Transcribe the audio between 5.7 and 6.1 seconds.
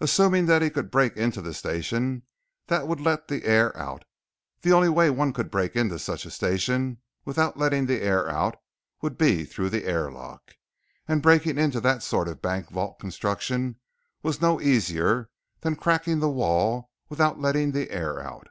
into